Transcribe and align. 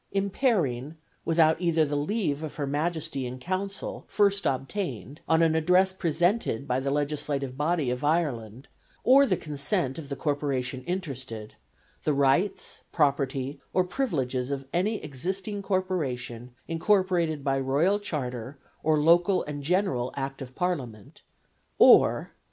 Impairing, 0.13 0.95
without 1.25 1.61
either 1.61 1.85
the 1.85 1.95
leave 1.95 2.41
of 2.41 2.55
Her 2.55 2.65
Majesty 2.65 3.27
in 3.27 3.37
Council 3.37 4.03
first 4.07 4.47
obtained 4.47 5.21
on 5.27 5.43
an 5.43 5.53
address 5.53 5.93
presented 5.93 6.67
by 6.67 6.79
the 6.79 6.89
legislative 6.89 7.55
body 7.55 7.91
of 7.91 8.03
Ireland, 8.03 8.67
or 9.03 9.27
the 9.27 9.37
consent 9.37 9.99
of 9.99 10.09
the 10.09 10.15
corporation 10.15 10.83
interested, 10.85 11.53
the 12.03 12.15
rights, 12.15 12.81
property, 12.91 13.59
or 13.73 13.83
privileges 13.83 14.49
of 14.49 14.65
any 14.73 14.95
existing 15.03 15.61
corporation 15.61 16.55
incorporated 16.67 17.43
by 17.43 17.59
royal 17.59 17.99
charter 17.99 18.57
or 18.81 18.99
local 18.99 19.43
and 19.43 19.61
general 19.61 20.11
Act 20.15 20.41
of 20.41 20.55
Parliament; 20.55 21.21
or 21.77 22.31
"(6.) 22.33 22.35